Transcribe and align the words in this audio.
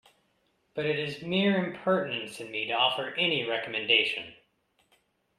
But 0.73 0.87
it 0.87 0.97
is 0.97 1.21
mere 1.21 1.63
impertinence 1.63 2.39
in 2.39 2.49
me 2.49 2.65
to 2.65 2.73
offer 2.73 3.13
any 3.19 3.47
recommendation. 3.47 4.33